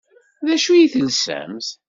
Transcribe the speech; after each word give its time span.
D 0.45 0.47
acu 0.55 0.71
i 0.75 0.85
telsamt? 0.93 1.67